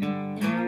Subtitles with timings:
[0.00, 0.67] Música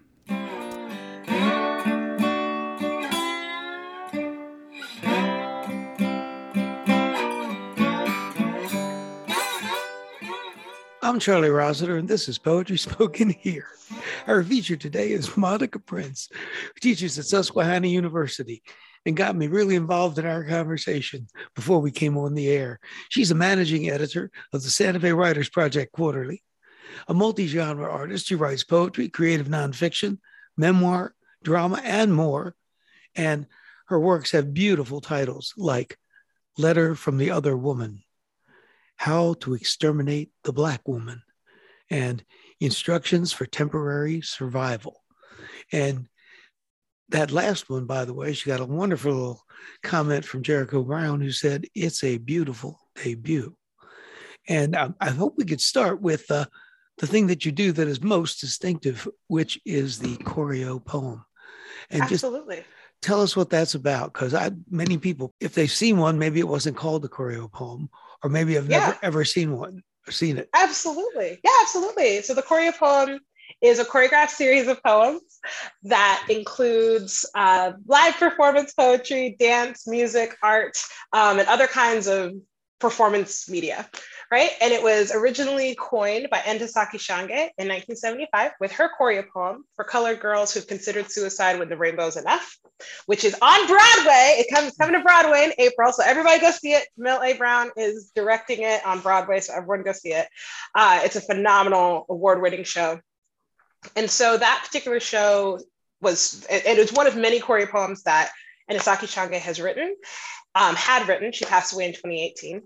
[11.11, 13.67] I'm Charlie Rossiter, and this is Poetry Spoken Here.
[14.27, 18.63] Our feature today is Monica Prince, who teaches at Susquehanna University
[19.05, 22.79] and got me really involved in our conversation before we came on the air.
[23.09, 26.43] She's a managing editor of the Santa Fe Writers Project Quarterly,
[27.09, 30.19] a multi genre artist who writes poetry, creative nonfiction,
[30.55, 32.55] memoir, drama, and more.
[33.15, 33.47] And
[33.87, 35.97] her works have beautiful titles like
[36.57, 38.01] Letter from the Other Woman
[39.01, 41.23] how to Exterminate the Black Woman
[41.89, 42.23] and
[42.59, 45.01] Instructions for Temporary Survival.
[45.71, 46.07] And
[47.09, 49.43] that last one, by the way, she got a wonderful little
[49.81, 53.55] comment from Jericho Brown who said, It's a beautiful debut.
[54.47, 56.45] And I, I hope we could start with uh,
[56.99, 61.25] the thing that you do that is most distinctive, which is the choreo poem.
[61.89, 62.57] And Absolutely.
[62.57, 62.67] Just
[63.01, 66.47] tell us what that's about, because I many people, if they've seen one, maybe it
[66.47, 67.89] wasn't called the choreo poem,
[68.23, 70.49] or maybe I've never ever seen one, seen it.
[70.53, 71.39] Absolutely.
[71.43, 72.21] Yeah, absolutely.
[72.21, 73.19] So the choreo poem
[73.61, 75.21] is a choreographed series of poems
[75.83, 80.77] that includes uh, live performance poetry, dance, music, art,
[81.13, 82.33] um, and other kinds of
[82.81, 83.87] performance media
[84.31, 84.51] right?
[84.61, 89.83] And it was originally coined by Ntozake Shange in 1975 with her choreo poem for
[89.83, 92.57] colored girls who've considered suicide when the rainbow's enough,
[93.07, 94.37] which is on Broadway.
[94.39, 96.87] It comes coming to Broadway in April, so everybody go see it.
[96.95, 97.33] Camille A.
[97.33, 100.27] Brown is directing it on Broadway, so everyone go see it.
[100.73, 103.01] Uh, it's a phenomenal award-winning show.
[103.97, 105.59] And so that particular show
[105.99, 108.31] was, it, was one of many choreo poems that
[108.69, 109.95] Ntozake Shange has written,
[110.55, 111.31] um, had written.
[111.31, 112.61] She passed away in 2018.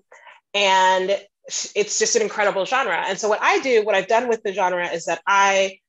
[0.53, 3.03] And it's just an incredible genre.
[3.07, 5.79] And so what I do, what I've done with the genre is that I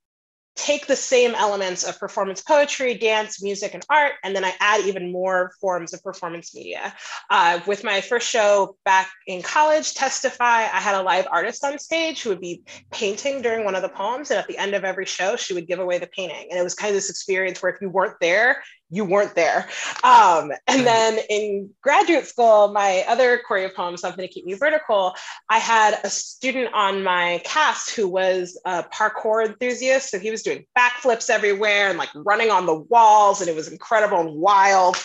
[0.57, 4.87] take the same elements of performance poetry, dance, music, and art, and then I add
[4.87, 6.95] even more forms of performance media.
[7.31, 11.79] Uh, with my first show back in college, Testify, I had a live artist on
[11.79, 14.31] stage who would be painting during one of the poems.
[14.31, 16.49] And at the end of every show, she would give away the painting.
[16.51, 19.69] And it was kind of this experience where if you weren't there, you weren't there.
[20.05, 25.15] Um, and then in graduate school, my other choreo poem, Something to Keep Me Vertical,
[25.49, 30.11] I had a student on my cast who was a parkour enthusiast.
[30.11, 33.69] So he was doing backflips everywhere and like running on the walls, and it was
[33.69, 34.97] incredible and wild.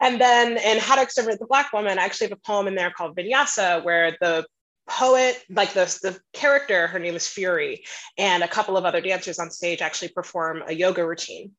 [0.00, 2.74] And then in How to Exterminate the Black Woman, I actually have a poem in
[2.74, 4.44] there called Vinyasa, where the
[4.88, 7.84] poet, like the, the character, her name is Fury,
[8.16, 11.52] and a couple of other dancers on stage actually perform a yoga routine.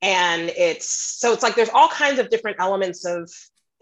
[0.00, 3.30] And it's so it's like there's all kinds of different elements of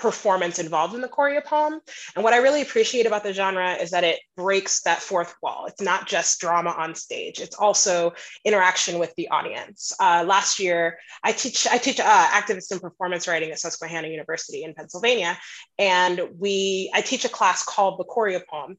[0.00, 1.78] performance involved in the choreo poem.
[2.14, 5.66] And what I really appreciate about the genre is that it breaks that fourth wall.
[5.66, 8.12] It's not just drama on stage; it's also
[8.44, 9.92] interaction with the audience.
[10.00, 14.64] Uh, last year, I teach I teach uh, activist and performance writing at Susquehanna University
[14.64, 15.38] in Pennsylvania,
[15.78, 18.76] and we I teach a class called the choreo poem.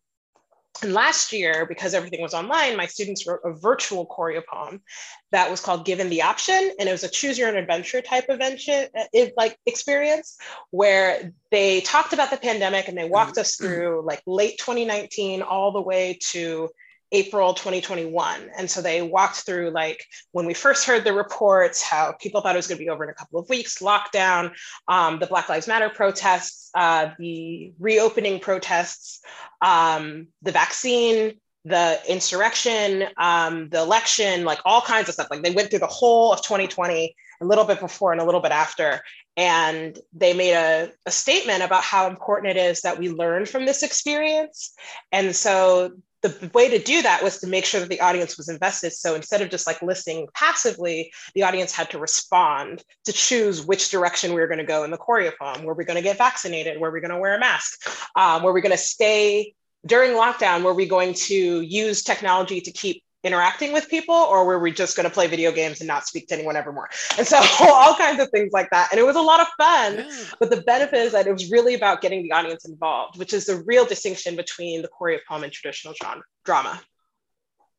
[0.82, 4.82] And last year, because everything was online, my students wrote a virtual choreo poem
[5.32, 6.72] that was called Given the Option.
[6.80, 10.38] And it was a choose your own adventure type of event, uh, like experience
[10.72, 13.42] where they talked about the pandemic and they walked mm-hmm.
[13.42, 16.70] us through like late 2019 all the way to
[17.12, 18.50] April 2021.
[18.58, 22.56] And so they walked through like when we first heard the reports, how people thought
[22.56, 24.54] it was going to be over in a couple of weeks, lockdown,
[24.88, 29.22] um, the Black Lives Matter protests, uh, the reopening protests,
[29.62, 35.28] um, the vaccine, the insurrection, um, the election, like all kinds of stuff.
[35.30, 38.42] Like they went through the whole of 2020, a little bit before and a little
[38.42, 39.02] bit after.
[39.38, 43.66] And they made a, a statement about how important it is that we learn from
[43.66, 44.74] this experience.
[45.12, 48.48] And so the way to do that was to make sure that the audience was
[48.48, 48.94] invested.
[48.94, 53.90] So instead of just like listening passively, the audience had to respond to choose which
[53.90, 55.64] direction we were going to go in the choreo poem.
[55.64, 56.80] Were we going to get vaccinated?
[56.80, 57.90] Were we going to wear a mask?
[58.16, 60.64] Um, were we going to stay during lockdown?
[60.64, 64.96] Were we going to use technology to keep interacting with people or were we just
[64.96, 68.20] going to play video games and not speak to anyone evermore and so all kinds
[68.20, 70.24] of things like that and it was a lot of fun yeah.
[70.40, 73.46] but the benefit is that it was really about getting the audience involved which is
[73.46, 76.82] the real distinction between the choreo poem and traditional genre, drama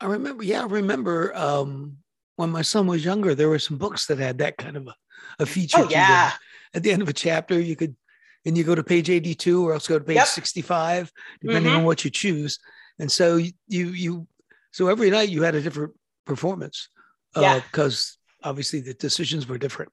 [0.00, 1.96] i remember yeah i remember um,
[2.36, 4.94] when my son was younger there were some books that had that kind of a,
[5.40, 6.32] a feature oh, yeah
[6.74, 7.96] at the end of a chapter you could
[8.44, 10.26] and you go to page 82 or else go to page yep.
[10.26, 11.78] 65 depending mm-hmm.
[11.80, 12.58] on what you choose
[12.98, 13.52] and so you
[13.88, 14.26] you
[14.72, 15.92] so every night you had a different
[16.26, 16.88] performance.
[17.36, 17.60] Uh, yeah.
[17.60, 19.92] Because obviously the decisions were different.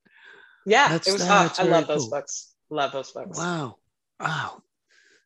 [0.65, 0.89] Yeah.
[0.89, 2.53] That's, it was, uh, I love those books.
[2.69, 3.37] Love those books.
[3.37, 3.77] Wow.
[4.19, 4.63] Wow.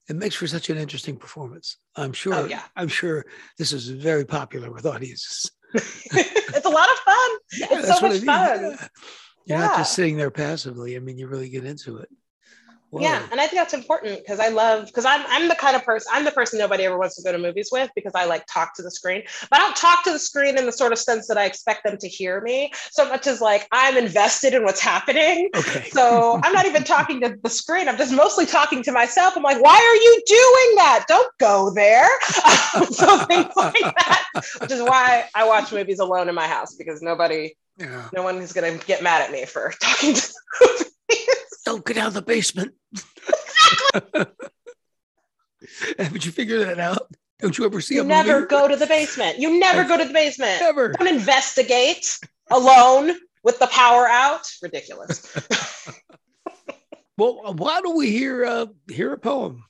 [0.09, 1.77] It makes for such an interesting performance.
[1.95, 2.33] I'm sure.
[2.33, 2.63] Oh, yeah.
[2.75, 3.25] I'm sure
[3.57, 5.49] this is very popular with audiences.
[5.73, 7.29] it's a lot of fun.
[7.53, 8.25] Yeah, it's so much I mean.
[8.25, 8.61] fun.
[8.61, 8.87] Yeah.
[9.45, 9.65] You're yeah.
[9.67, 10.95] not just sitting there passively.
[10.95, 12.09] I mean, you really get into it.
[12.93, 13.01] Whoa.
[13.01, 15.83] Yeah, and I think that's important because I love because I'm I'm the kind of
[15.83, 18.45] person I'm the person nobody ever wants to go to movies with because I like
[18.45, 19.23] talk to the screen.
[19.49, 21.85] But I don't talk to the screen in the sort of sense that I expect
[21.85, 25.49] them to hear me so much as like I'm invested in what's happening.
[25.55, 25.89] Okay.
[25.89, 27.89] So I'm not even talking to the screen.
[27.89, 29.35] I'm just mostly talking to myself.
[29.35, 31.05] I'm like, why are you doing that?
[31.07, 32.07] Don't go there.
[32.91, 34.23] so things like that,
[34.61, 38.09] which is why I watch movies alone in my house because nobody, yeah.
[38.13, 41.52] no one is going to get mad at me for talking to the movies.
[41.65, 42.73] Don't get out of the basement.
[42.91, 44.25] Exactly.
[45.97, 47.09] Haven't you figured that out?
[47.39, 48.47] Don't you ever see you never movie?
[48.47, 49.39] go to the basement.
[49.39, 50.61] You never go to the basement.
[50.61, 50.93] Never.
[50.93, 52.19] Don't investigate
[52.51, 53.11] alone
[53.43, 54.49] with the power out.
[54.61, 55.35] Ridiculous.
[57.17, 59.63] well, why don't we hear uh, hear a poem?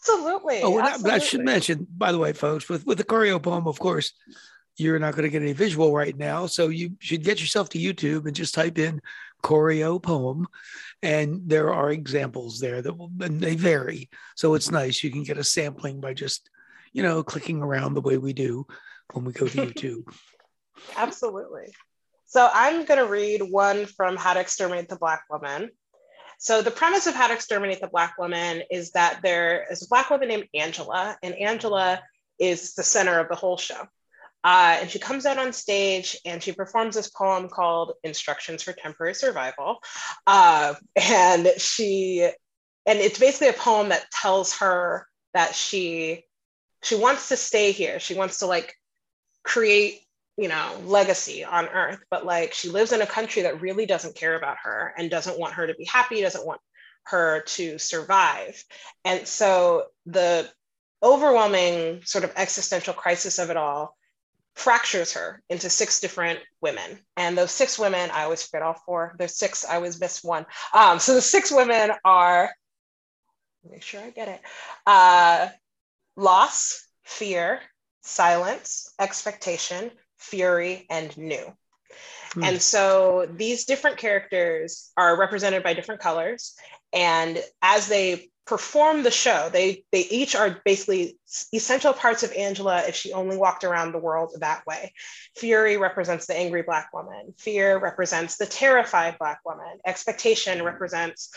[0.00, 0.60] Absolutely.
[0.62, 1.10] Oh, absolutely.
[1.10, 4.12] I should mention, by the way, folks, with with the choreo poem, of course,
[4.76, 7.78] you're not going to get any visual right now, so you should get yourself to
[7.78, 9.00] YouTube and just type in
[9.42, 10.46] choreo poem
[11.06, 14.10] and there are examples there that will and they vary.
[14.34, 15.04] So it's nice.
[15.04, 16.50] You can get a sampling by just
[16.92, 18.66] you know clicking around the way we do
[19.12, 20.12] when we go to youtube.
[20.96, 21.72] Absolutely.
[22.26, 25.70] So i'm going to read one from how to exterminate the black woman.
[26.38, 29.88] So the premise of how to exterminate the black woman is that there is a
[29.88, 32.02] black woman named angela and angela
[32.40, 33.86] is the center of the whole show
[34.46, 38.72] uh, and she comes out on stage and she performs this poem called Instructions for
[38.72, 39.78] Temporary Survival.
[40.24, 42.30] Uh, and she,
[42.86, 46.22] and it's basically a poem that tells her that she,
[46.80, 47.98] she wants to stay here.
[47.98, 48.72] She wants to like
[49.42, 50.02] create,
[50.36, 54.14] you know, legacy on earth, but like she lives in a country that really doesn't
[54.14, 56.60] care about her and doesn't want her to be happy, doesn't want
[57.06, 58.62] her to survive.
[59.04, 60.48] And so the
[61.02, 63.96] overwhelming sort of existential crisis of it all
[64.56, 66.98] fractures her into six different women.
[67.16, 69.14] And those six women, I always forget all four.
[69.18, 70.46] There's six, I always miss one.
[70.72, 72.50] Um, so the six women are,
[73.70, 74.40] make sure I get it,
[74.86, 75.48] uh,
[76.16, 77.60] loss, fear,
[78.02, 81.52] silence, expectation, fury, and new.
[82.32, 82.44] Hmm.
[82.44, 86.54] And so these different characters are represented by different colors.
[86.92, 89.50] And as they perform the show.
[89.52, 91.18] They they each are basically
[91.52, 94.92] essential parts of Angela if she only walked around the world that way.
[95.36, 97.34] Fury represents the angry black woman.
[97.38, 99.78] Fear represents the terrified black woman.
[99.84, 101.30] Expectation represents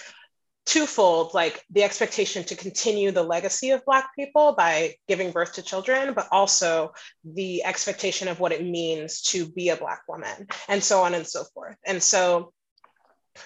[0.66, 5.64] twofold like the expectation to continue the legacy of black people by giving birth to
[5.64, 6.92] children but also
[7.24, 11.26] the expectation of what it means to be a black woman and so on and
[11.26, 12.54] so forth and so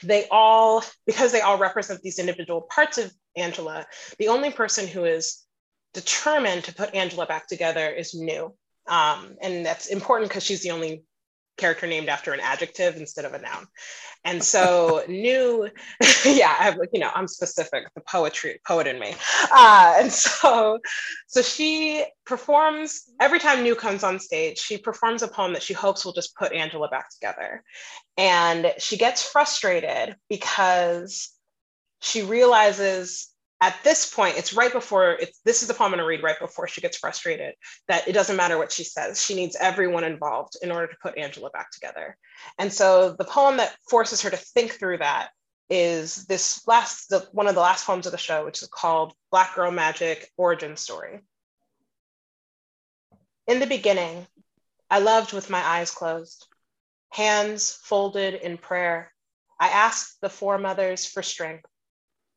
[0.02, 3.86] they all because they all represent these individual parts of Angela.
[4.20, 5.44] The only person who is
[5.94, 8.54] determined to put Angela back together is New.
[8.88, 11.04] Um, and that's important because she's the only
[11.58, 13.68] character named after an adjective instead of a noun.
[14.26, 15.70] And so new,
[16.26, 19.14] yeah, I have like, you know, I'm specific, the poetry, poet in me.
[19.52, 20.80] Uh, and so,
[21.28, 25.74] so she performs every time new comes on stage, she performs a poem that she
[25.74, 27.64] hopes will just put Angela back together.
[28.18, 31.33] And she gets frustrated because
[32.04, 33.30] she realizes
[33.62, 36.38] at this point, it's right before it's this is the poem I'm gonna read right
[36.38, 37.56] before she gets frustrated
[37.88, 39.24] that it doesn't matter what she says.
[39.24, 42.18] She needs everyone involved in order to put Angela back together.
[42.60, 45.30] And so the poem that forces her to think through that
[45.70, 49.14] is this last the, one of the last poems of the show, which is called
[49.32, 51.22] Black Girl Magic Origin Story.
[53.48, 54.28] In the beginning,
[54.90, 56.48] I loved with my eyes closed,
[57.12, 59.14] hands folded in prayer.
[59.58, 61.66] I asked the foremothers for strength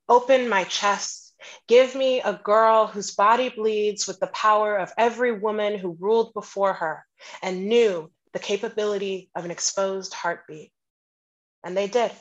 [0.08, 1.26] Open my chest
[1.66, 6.32] Give me a girl whose body bleeds with the power of every woman who ruled
[6.32, 7.06] before her
[7.42, 10.72] and knew the capability of an exposed heartbeat.
[11.62, 12.12] And they did.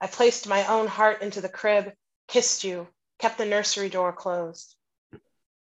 [0.00, 1.92] I placed my own heart into the crib,
[2.28, 4.74] kissed you, kept the nursery door closed.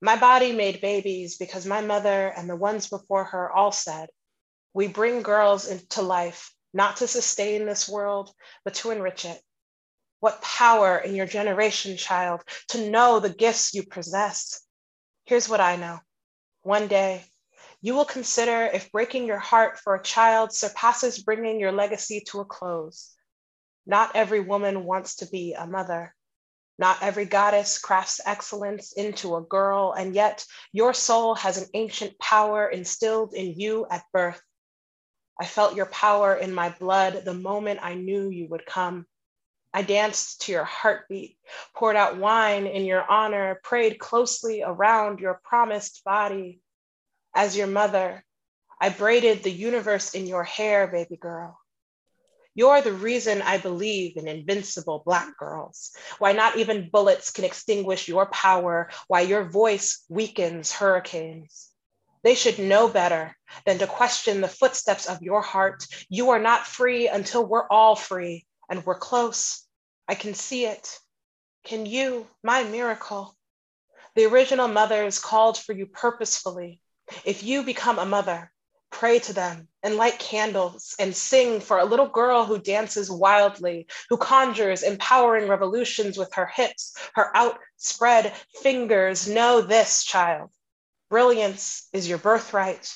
[0.01, 4.11] My body made babies because my mother and the ones before her all said,
[4.75, 8.33] We bring girls into life not to sustain this world,
[8.65, 9.43] but to enrich it.
[10.21, 14.61] What power in your generation, child, to know the gifts you possess.
[15.25, 16.01] Here's what I know
[16.63, 17.25] one day,
[17.81, 22.41] you will consider if breaking your heart for a child surpasses bringing your legacy to
[22.41, 23.15] a close.
[23.87, 26.15] Not every woman wants to be a mother.
[26.79, 32.19] Not every goddess crafts excellence into a girl, and yet your soul has an ancient
[32.19, 34.41] power instilled in you at birth.
[35.41, 39.07] I felt your power in my blood the moment I knew you would come.
[39.73, 41.37] I danced to your heartbeat,
[41.75, 46.61] poured out wine in your honor, prayed closely around your promised body.
[47.35, 48.25] As your mother,
[48.81, 51.59] I braided the universe in your hair, baby girl.
[52.55, 58.09] You're the reason I believe in invincible Black girls, why not even bullets can extinguish
[58.09, 61.69] your power, why your voice weakens hurricanes.
[62.25, 65.87] They should know better than to question the footsteps of your heart.
[66.09, 69.65] You are not free until we're all free, and we're close.
[70.07, 70.99] I can see it.
[71.65, 73.37] Can you, my miracle?
[74.15, 76.81] The original mothers called for you purposefully.
[77.25, 78.53] If you become a mother,
[78.91, 83.87] pray to them and light candles and sing for a little girl who dances wildly,
[84.09, 89.29] who conjures empowering revolutions with her hips, her outspread fingers.
[89.29, 90.51] Know this, child.
[91.11, 92.95] Brilliance is your birthright.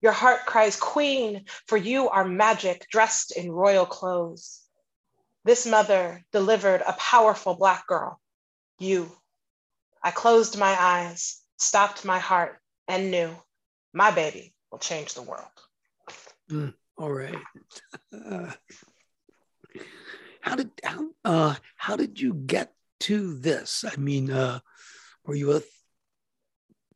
[0.00, 4.60] Your heart cries, Queen, for you are magic dressed in royal clothes.
[5.48, 8.20] This mother delivered a powerful Black girl,
[8.78, 9.10] you.
[10.04, 13.30] I closed my eyes, stopped my heart, and knew
[13.94, 15.48] my baby will change the world.
[16.50, 17.38] Mm, all right.
[18.12, 18.50] Uh,
[20.42, 22.74] how did how uh, how did you get
[23.08, 23.86] to this?
[23.90, 24.58] I mean, uh,
[25.24, 25.62] were you a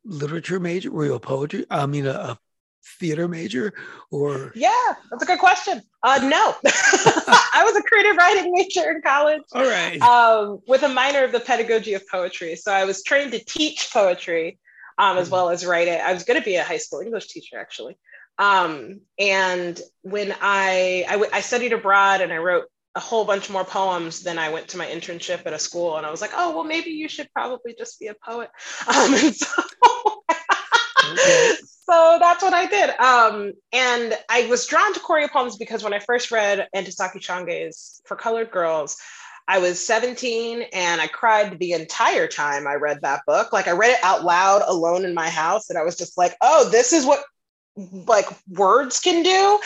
[0.05, 0.91] literature major?
[0.91, 1.65] Were you a poetry?
[1.71, 2.39] I mean, a, a
[2.99, 3.73] theater major
[4.11, 4.51] or?
[4.53, 5.81] Yeah, that's a good question.
[6.03, 6.55] Uh, no,
[7.53, 9.43] I was a creative writing major in college.
[9.53, 10.01] All right.
[10.01, 12.55] Um, with a minor of the pedagogy of poetry.
[12.55, 14.57] So I was trained to teach poetry
[14.97, 15.33] um, as mm-hmm.
[15.33, 16.01] well as write it.
[16.01, 17.97] I was going to be a high school English teacher actually.
[18.39, 23.49] Um, and when I, I, w- I studied abroad and I wrote a whole bunch
[23.49, 25.97] more poems than I went to my internship at a school.
[25.97, 28.49] And I was like, oh, well, maybe you should probably just be a poet.
[28.87, 29.47] Um, and so
[31.11, 31.53] okay.
[31.85, 32.89] So that's what I did.
[32.91, 38.01] Um, and I was drawn to choreo poems because when I first read Ntozake Shange's
[38.05, 38.97] For Colored Girls,
[39.49, 43.51] I was 17 and I cried the entire time I read that book.
[43.51, 46.37] Like I read it out loud alone in my house and I was just like,
[46.41, 47.23] oh, this is what
[47.75, 49.59] like words can do.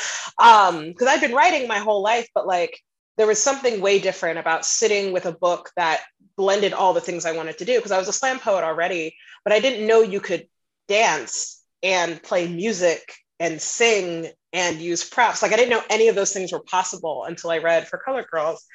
[0.44, 2.80] Um, because I've been writing my whole life, but like
[3.18, 6.02] there was something way different about sitting with a book that
[6.36, 9.16] blended all the things I wanted to do because I was a slam poet already,
[9.44, 10.48] but I didn't know you could
[10.88, 15.42] dance and play music and sing and use props.
[15.42, 18.26] Like I didn't know any of those things were possible until I read For Color
[18.30, 18.66] Girls.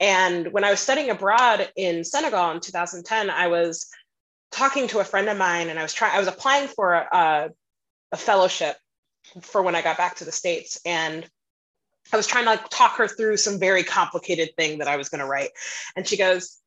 [0.00, 3.86] And when I was studying abroad in Senegal in 2010, I was
[4.52, 7.50] talking to a friend of mine and I was trying, I was applying for a,
[8.12, 8.76] a fellowship
[9.42, 10.80] for when I got back to the States.
[10.86, 11.28] And
[12.12, 15.08] I was trying to like talk her through some very complicated thing that I was
[15.08, 15.50] going to write.
[15.96, 16.58] And she goes,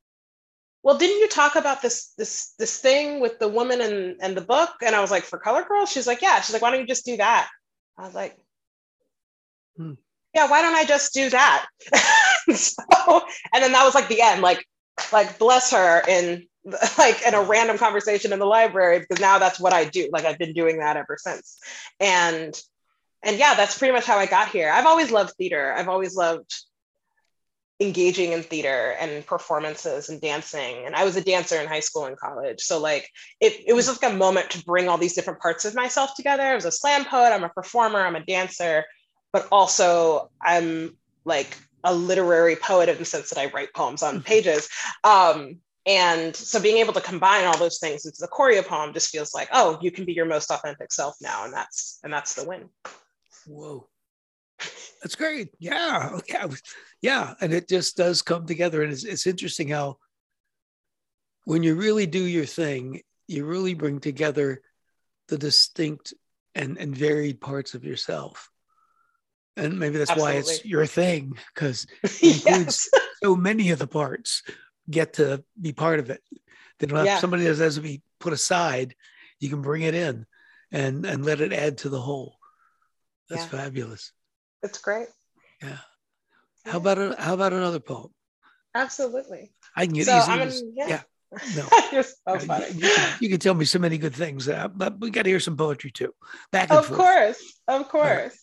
[0.84, 4.42] well, didn't you talk about this this this thing with the woman and and the
[4.42, 4.72] book?
[4.82, 5.92] And I was like, for Color Girls?
[5.92, 6.40] She's like, yeah.
[6.42, 7.50] She's like, why don't you just do that?
[7.98, 8.38] I was like,
[9.76, 9.94] hmm.
[10.34, 11.66] yeah, why don't I just do that?
[12.54, 12.84] so,
[13.54, 14.42] and then that was like the end.
[14.42, 14.66] Like,
[15.12, 16.48] like bless her in
[16.98, 20.10] like in a random conversation in the library because now that's what I do.
[20.12, 21.60] Like I've been doing that ever since.
[22.00, 22.60] And
[23.22, 24.70] and yeah, that's pretty much how I got here.
[24.70, 25.74] I've always loved theater.
[25.74, 26.56] I've always loved
[27.80, 30.86] engaging in theater and performances and dancing.
[30.86, 32.62] And I was a dancer in high school and college.
[32.62, 33.10] So like
[33.40, 36.44] it, it was like a moment to bring all these different parts of myself together.
[36.44, 38.84] I was a slam poet, I'm a performer, I'm a dancer,
[39.32, 44.16] but also I'm like a literary poet in the sense that I write poems on
[44.16, 44.24] mm-hmm.
[44.24, 44.68] pages.
[45.04, 49.10] Um, and so being able to combine all those things into the choreo poem just
[49.10, 51.46] feels like, oh, you can be your most authentic self now.
[51.46, 52.70] And that's and that's the win.
[53.48, 53.88] Whoa.
[55.02, 55.50] That's great.
[55.60, 56.20] Yeah.
[56.30, 56.48] Yeah.
[57.02, 57.34] Yeah.
[57.42, 58.84] And it just does come together.
[58.84, 59.98] And it's, it's interesting how
[61.46, 64.62] when you really do your thing, you really bring together
[65.30, 66.14] the distinct
[66.56, 68.50] and, and varied parts of yourself.
[69.56, 70.34] And maybe that's Absolutely.
[70.34, 73.06] why it's your thing, because it includes yes.
[73.24, 74.44] so many of the parts
[74.90, 76.22] get to be part of it.
[76.80, 77.20] They don't have Yeah.
[77.20, 78.96] somebody that has to be put aside.
[79.40, 80.26] You can bring it in
[80.72, 82.38] and and let it add to the whole.
[83.30, 83.60] That's Yeah.
[83.60, 84.12] fabulous.
[84.64, 85.08] It's great.
[85.62, 85.78] Yeah.
[86.66, 88.10] How about a, how about another poem?
[88.76, 89.52] Absolutely.
[89.76, 90.32] I can get So easy.
[90.32, 90.88] I'm yeah.
[90.88, 91.02] yeah.
[91.56, 91.66] No.
[91.92, 92.66] You're so You- funny.
[92.74, 95.30] You, can, you can tell me so many good things, uh, but we got to
[95.30, 96.14] hear some poetry too.
[96.52, 97.00] Back and Of forth.
[97.00, 97.90] course, of right.
[97.90, 98.40] course.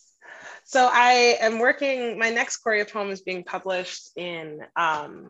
[0.65, 2.17] So I am working.
[2.19, 5.29] My next choreo poem is being published in um,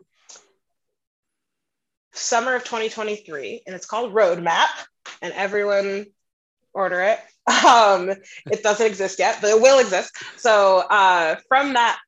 [2.12, 4.68] summer of 2023, and it's called Roadmap.
[5.22, 6.06] And everyone
[6.78, 7.18] order it.
[7.66, 8.10] Um,
[8.50, 10.14] it doesn't exist yet, but it will exist.
[10.36, 11.98] So uh, from that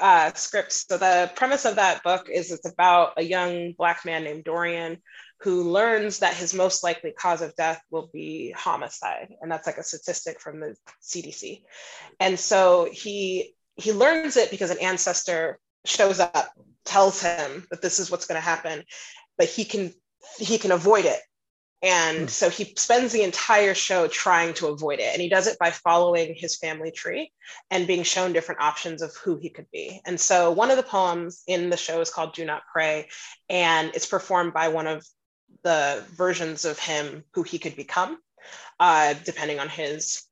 [0.00, 4.22] uh, script, so the premise of that book is it's about a young black man
[4.22, 4.98] named Dorian
[5.40, 9.78] who learns that his most likely cause of death will be homicide, and that's like
[9.78, 11.62] a statistic from the CDC.
[12.20, 16.52] And so he he learns it because an ancestor shows up,
[16.84, 18.84] tells him that this is what's going to happen,
[19.36, 19.92] but he can
[20.38, 21.20] he can avoid it.
[21.84, 22.26] And Hmm.
[22.28, 25.12] so he spends the entire show trying to avoid it.
[25.12, 27.30] And he does it by following his family tree
[27.70, 30.00] and being shown different options of who he could be.
[30.06, 33.08] And so one of the poems in the show is called Do Not Pray.
[33.50, 35.04] And it's performed by one of
[35.62, 38.18] the versions of him who he could become,
[38.80, 40.22] uh, depending on his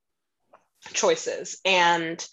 [0.94, 1.60] choices.
[1.66, 2.26] And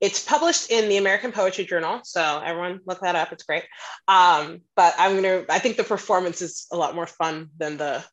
[0.00, 2.00] it's published in the American Poetry Journal.
[2.04, 3.32] So everyone look that up.
[3.32, 3.64] It's great.
[4.06, 8.04] Um, but I'm gonna, I think the performance is a lot more fun than the.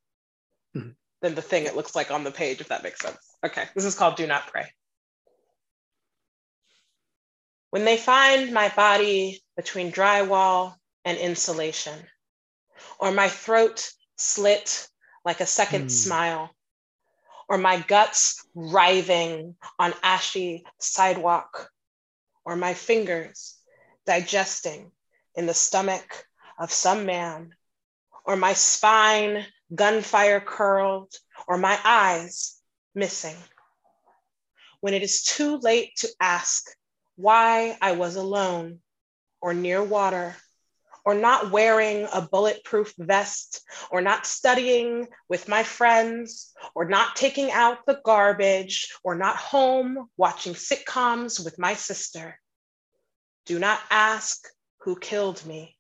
[1.22, 3.18] Than the thing it looks like on the page, if that makes sense.
[3.46, 4.72] Okay, this is called Do Not Pray.
[7.72, 12.00] When they find my body between drywall and insulation,
[13.00, 14.88] or my throat slit
[15.26, 15.90] like a second Hmm.
[15.90, 16.50] smile,
[17.48, 21.70] or my guts writhing on ashy sidewalk,
[22.46, 23.58] or my fingers
[24.06, 24.92] digesting
[25.36, 26.26] in the stomach
[26.60, 27.54] of some man,
[28.26, 31.14] or my spine gunfire curled,
[31.48, 32.58] or my eyes
[32.96, 33.36] missing.
[34.82, 36.66] When it is too late to ask
[37.16, 38.80] why I was alone
[39.42, 40.36] or near water,
[41.06, 47.52] or not wearing a bulletproof vest, or not studying with my friends, or not taking
[47.52, 52.40] out the garbage, or not home watching sitcoms with my sister.
[53.46, 54.48] Do not ask
[54.82, 55.76] who killed me.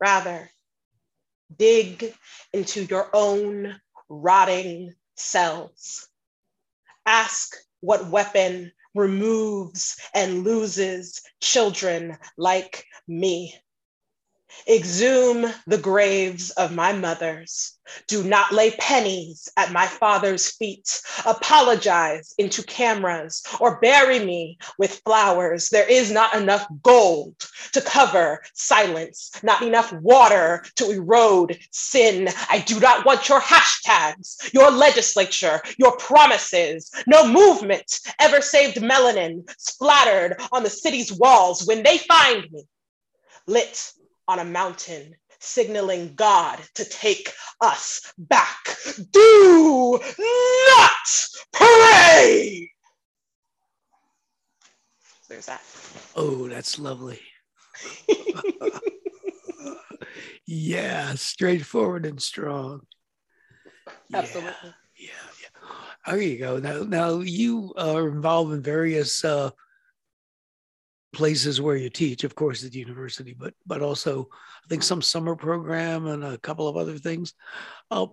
[0.00, 0.50] Rather,
[1.56, 2.14] dig
[2.52, 6.08] into your own rotting cells.
[7.06, 13.54] Ask what weapon removes and loses children like me.
[14.68, 17.78] Exhume the graves of my mothers.
[18.06, 21.02] Do not lay pennies at my father's feet.
[21.26, 25.68] Apologize into cameras or bury me with flowers.
[25.68, 27.34] There is not enough gold
[27.72, 32.28] to cover silence, not enough water to erode sin.
[32.48, 36.90] I do not want your hashtags, your legislature, your promises.
[37.06, 42.64] No movement ever saved melanin splattered on the city's walls when they find me
[43.46, 43.92] lit
[44.28, 48.76] on a mountain, signaling God to take us back.
[49.10, 52.70] Do not pray.
[55.28, 55.62] There's that.
[56.14, 57.20] Oh, that's lovely.
[60.46, 62.82] yeah, straightforward and strong.
[64.08, 64.74] Yeah, Absolutely.
[64.98, 65.08] Yeah,
[65.42, 65.48] yeah.
[66.06, 66.58] There you go.
[66.58, 69.50] Now, now you are involved in various uh,
[71.12, 75.02] places where you teach, of course, at the university, but but also I think some
[75.02, 77.34] summer program and a couple of other things.
[77.90, 78.06] Uh,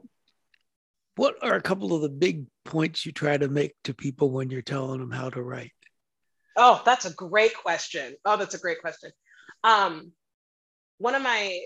[1.15, 4.49] what are a couple of the big points you try to make to people when
[4.49, 5.71] you're telling them how to write?
[6.55, 8.15] Oh, that's a great question.
[8.25, 9.11] Oh, that's a great question.
[9.63, 10.11] Um,
[10.97, 11.59] one of my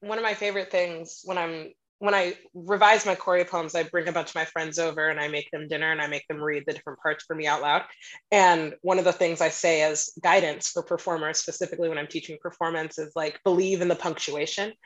[0.00, 4.08] one of my favorite things when I'm when I revise my choreo poems, I bring
[4.08, 6.42] a bunch of my friends over and I make them dinner and I make them
[6.42, 7.82] read the different parts for me out loud.
[8.30, 12.38] And one of the things I say as guidance for performers, specifically when I'm teaching
[12.40, 14.72] performance, is like believe in the punctuation.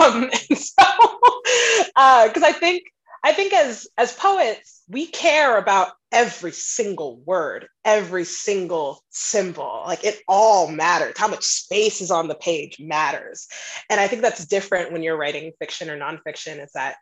[0.00, 0.84] Um, and so,
[2.26, 2.82] because I think
[3.24, 9.82] I think as as poets, we care about every single word, every single symbol.
[9.86, 11.14] Like it all matters.
[11.16, 13.48] How much space is on the page matters.
[13.88, 16.96] And I think that's different when you're writing fiction or nonfiction, is that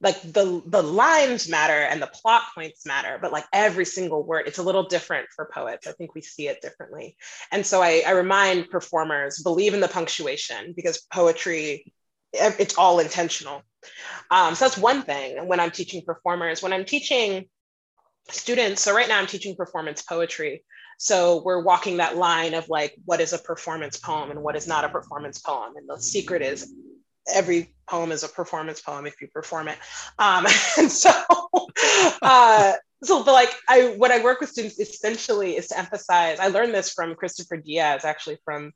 [0.00, 4.48] like the the lines matter and the plot points matter, but like every single word,
[4.48, 5.86] it's a little different for poets.
[5.86, 7.16] I think we see it differently.
[7.52, 11.92] And so I, I remind performers, believe in the punctuation because poetry,
[12.32, 13.62] it's all intentional.
[14.30, 16.62] Um, so that's one thing when I'm teaching performers.
[16.62, 17.46] When I'm teaching
[18.30, 20.64] students, so right now I'm teaching performance poetry.
[20.98, 24.66] So we're walking that line of like, what is a performance poem and what is
[24.66, 25.76] not a performance poem?
[25.76, 26.72] And the secret is
[27.32, 29.78] every poem is a performance poem if you perform it.
[30.18, 30.46] Um,
[30.78, 31.10] and so,
[32.22, 36.38] uh, so but like I, what I work with students essentially is to emphasize.
[36.38, 38.72] I learned this from Christopher Diaz, actually from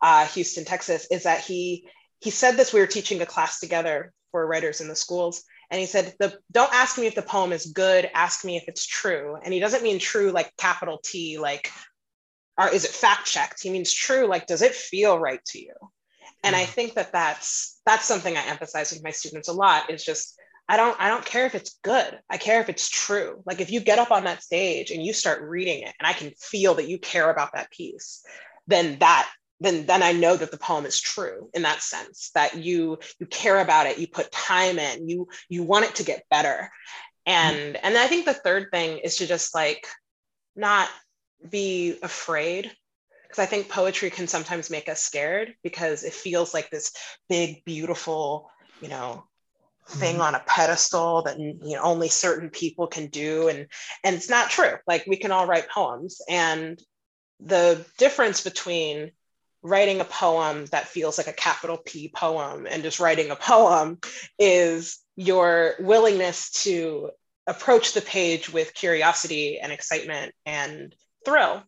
[0.00, 1.06] uh, Houston, Texas.
[1.10, 1.88] Is that he
[2.20, 2.72] he said this?
[2.72, 6.36] We were teaching a class together for writers in the schools, and he said, the,
[6.50, 8.10] "Don't ask me if the poem is good.
[8.12, 11.70] Ask me if it's true." And he doesn't mean true like capital T, like,
[12.58, 13.62] or is it fact checked?
[13.62, 15.74] He means true, like, does it feel right to you?
[16.42, 16.68] and i mm.
[16.68, 20.76] think that that's that's something i emphasize with my students a lot is just i
[20.76, 23.80] don't i don't care if it's good i care if it's true like if you
[23.80, 26.88] get up on that stage and you start reading it and i can feel that
[26.88, 28.24] you care about that piece
[28.66, 29.28] then that
[29.62, 33.26] then then i know that the poem is true in that sense that you you
[33.26, 36.70] care about it you put time in you you want it to get better.
[37.24, 39.86] And and i think the third thing is to just like
[40.56, 40.88] not
[41.48, 42.70] be afraid
[43.32, 46.92] because I think poetry can sometimes make us scared because it feels like this
[47.30, 48.50] big, beautiful,
[48.82, 49.24] you know,
[49.88, 50.22] thing mm-hmm.
[50.22, 53.48] on a pedestal that you know only certain people can do.
[53.48, 53.68] And
[54.04, 54.74] and it's not true.
[54.86, 56.20] Like we can all write poems.
[56.28, 56.78] And
[57.40, 59.12] the difference between
[59.62, 63.98] writing a poem that feels like a capital P poem and just writing a poem
[64.38, 67.10] is your willingness to
[67.46, 70.94] approach the page with curiosity and excitement and
[71.24, 71.62] thrill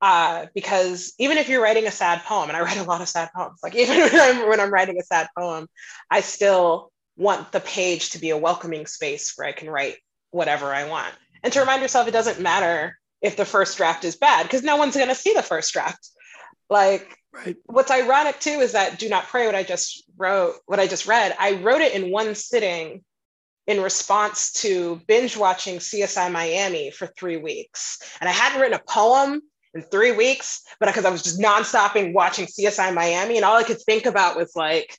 [0.00, 3.08] uh, because even if you're writing a sad poem, and I write a lot of
[3.08, 5.68] sad poems, like even when I'm, when I'm writing a sad poem,
[6.10, 9.96] I still want the page to be a welcoming space where I can write
[10.30, 11.12] whatever I want.
[11.42, 14.76] And to remind yourself, it doesn't matter if the first draft is bad because no
[14.76, 16.08] one's going to see the first draft.
[16.68, 17.56] Like, right.
[17.66, 21.06] what's ironic too is that "Do Not Pray," what I just wrote, what I just
[21.06, 23.04] read, I wrote it in one sitting
[23.66, 27.98] in response to binge watching CSI Miami for three weeks.
[28.20, 29.42] And I hadn't written a poem
[29.74, 33.62] in three weeks, but because I was just non-stopping watching CSI Miami, and all I
[33.62, 34.98] could think about was like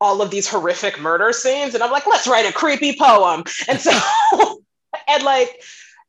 [0.00, 1.74] all of these horrific murder scenes.
[1.74, 3.44] And I'm like, let's write a creepy poem.
[3.68, 3.90] And so,
[5.08, 5.62] and like,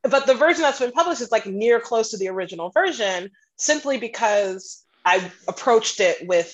[0.03, 3.97] but the version that's been published is like near close to the original version, simply
[3.97, 6.53] because I approached it with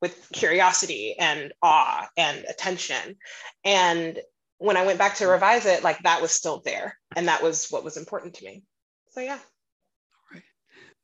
[0.00, 3.16] with curiosity and awe and attention.
[3.64, 4.20] And
[4.58, 6.96] when I went back to revise it, like that was still there.
[7.16, 8.62] And that was what was important to me.
[9.10, 9.40] So yeah.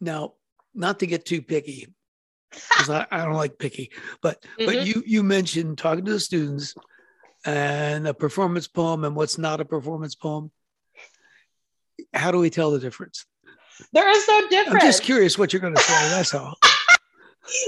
[0.01, 0.35] Now,
[0.73, 1.93] not to get too picky,
[2.53, 3.91] because I, I, don't like picky,
[4.23, 4.67] but mm-hmm.
[4.67, 6.75] but you you mentioned talking to the students
[7.45, 10.53] and a performance poem and what's not a performance poem.
[12.13, 13.27] How do we tell the difference?
[13.93, 14.85] There is no difference.
[14.85, 16.09] I'm just curious what you're going to say.
[16.11, 16.55] That's all.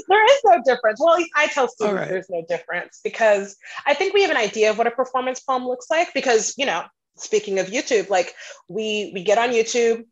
[0.09, 1.01] There is no difference.
[1.01, 2.09] Well, I tell students right.
[2.09, 5.67] there's no difference because I think we have an idea of what a performance poem
[5.67, 6.13] looks like.
[6.15, 6.85] Because you know,
[7.17, 8.35] speaking of YouTube, like
[8.69, 10.05] we we get on YouTube,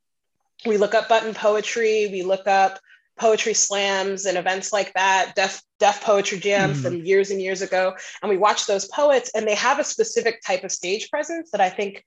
[0.67, 2.79] we look up button poetry, we look up
[3.19, 6.83] poetry slams and events like that, Def Def poetry jams mm.
[6.83, 10.43] from years and years ago, and we watch those poets, and they have a specific
[10.43, 12.05] type of stage presence that I think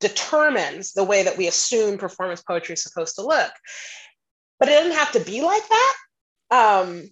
[0.00, 3.50] determines the way that we assume performance poetry is supposed to look.
[4.58, 5.96] But it doesn't have to be like that.
[6.50, 7.10] Um,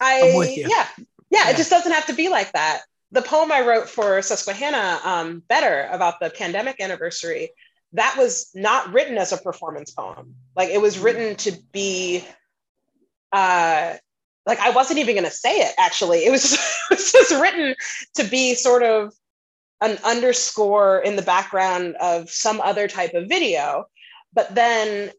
[0.00, 0.86] I yeah, yeah,
[1.30, 2.82] yeah, it just doesn't have to be like that.
[3.12, 7.50] The poem I wrote for Susquehanna, um, Better, about the pandemic anniversary,
[7.92, 10.36] that was not written as a performance poem.
[10.56, 12.24] Like it was written to be,
[13.32, 13.94] uh,
[14.46, 15.74] like I wasn't even going to say it.
[15.78, 17.74] Actually, it was, just, it was just written
[18.14, 19.12] to be sort of
[19.80, 23.86] an underscore in the background of some other type of video.
[24.32, 25.10] But then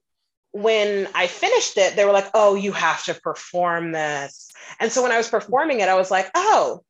[0.52, 5.02] when I finished it, they were like, "Oh, you have to perform this." And so
[5.02, 6.84] when I was performing it, I was like, "Oh,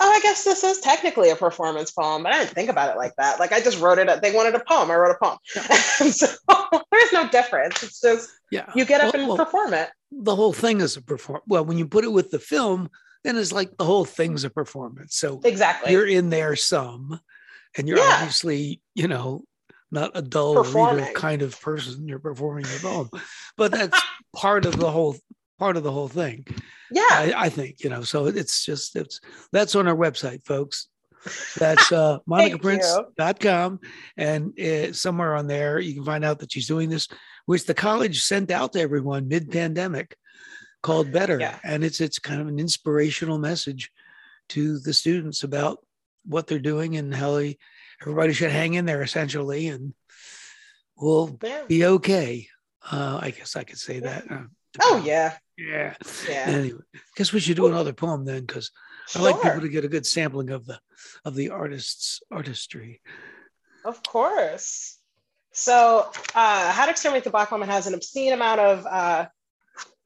[0.00, 2.96] oh, I guess this is technically a performance poem, but I didn't think about it
[2.96, 3.40] like that.
[3.40, 4.22] Like I just wrote it.
[4.22, 4.90] They wanted a poem.
[4.90, 5.38] I wrote a poem.
[6.12, 6.26] so
[6.90, 7.82] there's no difference.
[7.82, 9.90] It's just yeah, you get up well, and well, perform it.
[10.12, 11.40] The whole thing is a perform.
[11.46, 12.90] Well, when you put it with the film,
[13.24, 15.16] then it's like the whole thing's a performance.
[15.16, 17.20] So exactly, you're in there some,
[17.76, 18.18] and you're yeah.
[18.18, 19.44] obviously you know
[19.90, 22.06] not a dull reader kind of person.
[22.06, 23.10] You're performing your poem,
[23.56, 24.00] but that's
[24.34, 25.16] part of the whole
[25.58, 26.46] part of the whole thing.
[26.90, 28.02] Yeah, I, I, think you know.
[28.02, 29.20] So it's just it's
[29.52, 30.88] that's on our website, folks.
[31.58, 33.80] That's uh, monicaprince.com,
[34.16, 37.08] and uh, somewhere on there you can find out that she's doing this,
[37.46, 40.16] which the college sent out to everyone mid-pandemic,
[40.82, 41.58] called Better, yeah.
[41.64, 43.90] and it's it's kind of an inspirational message
[44.50, 45.78] to the students about
[46.24, 47.58] what they're doing and how they
[48.02, 49.94] everybody should hang in there essentially, and
[50.96, 51.64] we'll yeah.
[51.66, 52.48] be okay.
[52.90, 54.30] Uh, I guess I could say that.
[54.30, 54.44] Uh,
[54.82, 55.94] oh yeah, yeah.
[56.28, 56.44] Yeah.
[56.46, 56.80] Anyway,
[57.16, 58.70] guess we should do another poem then, because
[59.14, 60.78] I like people to get a good sampling of the
[61.24, 63.00] of the artist's artistry.
[63.84, 64.98] Of course.
[65.52, 69.26] So, uh, How to Exterminate the Black Woman has an obscene amount of uh,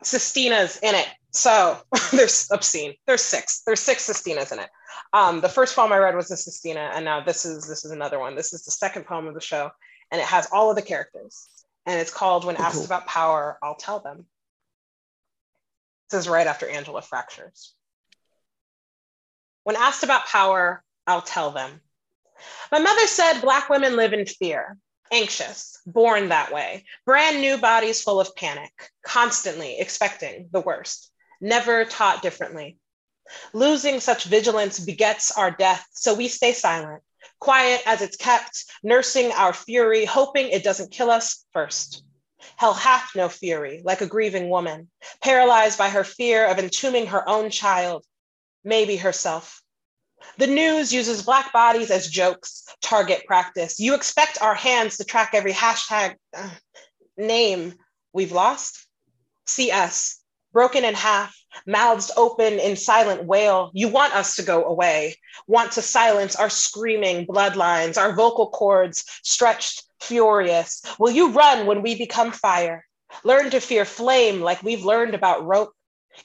[0.02, 1.09] sestinas in it.
[1.33, 1.79] So
[2.12, 2.95] there's obscene.
[3.07, 3.62] There's six.
[3.66, 4.71] There's six sestinas in it.
[5.12, 7.90] Um, the first poem I read was the sestina, and now this is this is
[7.90, 8.35] another one.
[8.35, 9.71] This is the second poem of the show,
[10.11, 11.49] and it has all of the characters.
[11.85, 12.85] And it's called When oh, Asked.
[12.85, 14.27] About Power, I'll Tell Them.
[16.11, 17.75] This is right after Angela fractures.
[19.64, 21.81] When asked about power, I'll tell them.
[22.71, 24.77] My mother said Black women live in fear,
[25.12, 28.73] anxious, born that way, brand new bodies full of panic,
[29.07, 31.12] constantly expecting the worst,
[31.42, 32.78] never taught differently.
[33.52, 37.02] Losing such vigilance begets our death, so we stay silent,
[37.40, 42.05] quiet as it's kept, nursing our fury, hoping it doesn't kill us first.
[42.57, 47.28] Hell hath no fury, like a grieving woman, paralyzed by her fear of entombing her
[47.28, 48.05] own child,
[48.64, 49.61] maybe herself.
[50.38, 53.81] The news uses Black bodies as jokes, target practice.
[53.81, 56.50] You expect our hands to track every hashtag uh,
[57.16, 57.74] name
[58.12, 58.87] we've lost?
[59.46, 60.21] See us,
[60.52, 61.36] broken in half,
[61.66, 63.70] mouths open in silent wail.
[63.74, 69.04] You want us to go away, want to silence our screaming bloodlines, our vocal cords
[69.22, 70.82] stretched furious.
[70.98, 72.86] Will you run when we become fire?
[73.24, 75.72] Learn to fear flame like we've learned about rope.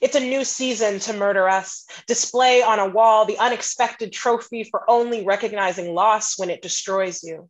[0.02, 1.86] It's a new season to murder us.
[2.08, 7.50] Display on a wall the unexpected trophy for only recognizing loss when it destroys you.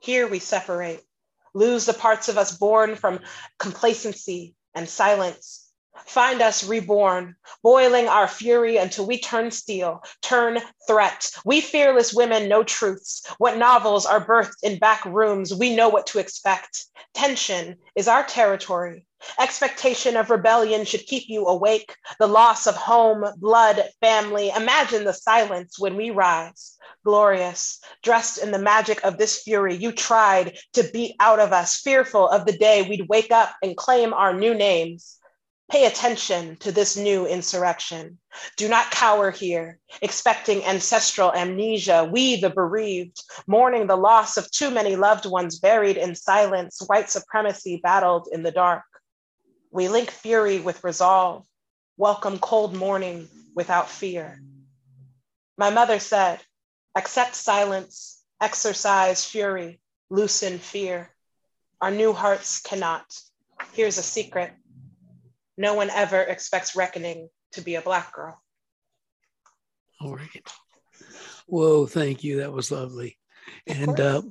[0.00, 1.02] Here we separate,
[1.54, 3.20] lose the parts of us born from
[3.58, 5.63] complacency and silence
[6.06, 11.30] Find us reborn, boiling our fury until we turn steel, turn threat.
[11.44, 13.24] We fearless women know truths.
[13.38, 16.86] What novels are birthed in back rooms, we know what to expect.
[17.14, 19.06] Tension is our territory.
[19.38, 21.96] Expectation of rebellion should keep you awake.
[22.18, 24.50] The loss of home, blood, family.
[24.50, 26.76] Imagine the silence when we rise.
[27.04, 31.80] Glorious, dressed in the magic of this fury, you tried to beat out of us,
[31.80, 35.18] fearful of the day we'd wake up and claim our new names.
[35.70, 38.18] Pay attention to this new insurrection.
[38.56, 42.04] Do not cower here, expecting ancestral amnesia.
[42.04, 47.08] We, the bereaved, mourning the loss of too many loved ones buried in silence, white
[47.08, 48.84] supremacy battled in the dark.
[49.70, 51.46] We link fury with resolve,
[51.96, 54.42] welcome cold morning without fear.
[55.56, 56.40] My mother said,
[56.94, 61.10] accept silence, exercise fury, loosen fear.
[61.80, 63.06] Our new hearts cannot.
[63.72, 64.52] Here's a secret
[65.56, 68.40] no one ever expects reckoning to be a black girl.
[70.00, 70.52] All right.
[71.46, 72.38] Whoa, thank you.
[72.38, 73.18] That was lovely.
[73.66, 74.22] And uh,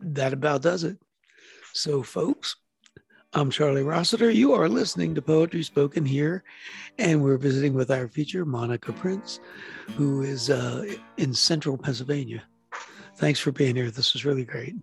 [0.00, 0.98] that about does it.
[1.74, 2.56] So, folks,
[3.34, 4.30] I'm Charlie Rossiter.
[4.30, 6.44] You are listening to Poetry Spoken here,
[6.98, 9.40] and we're visiting with our feature, Monica Prince,
[9.96, 10.84] who is uh,
[11.16, 12.42] in central Pennsylvania.
[13.16, 13.90] Thanks for being here.
[13.90, 14.74] This was really great.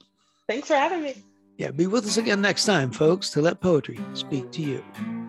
[0.47, 1.23] Thanks for having me.
[1.57, 5.28] Yeah, be with us again next time, folks, to let poetry speak to you.